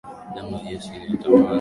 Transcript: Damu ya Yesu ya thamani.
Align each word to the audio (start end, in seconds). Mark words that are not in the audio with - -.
Damu 0.35 0.55
ya 0.63 0.69
Yesu 0.71 0.89
ya 0.93 0.99
thamani. 1.21 1.49